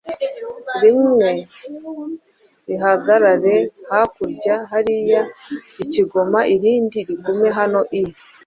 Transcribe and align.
rimwe 0.81 1.29
rihagarare 2.67 3.55
hakurya 3.89 4.55
hariya 4.71 5.21
i 5.83 5.85
Kigoma, 5.91 6.39
irindi 6.55 6.97
rigume 7.07 7.47
hano 7.57 7.79
i 8.01 8.03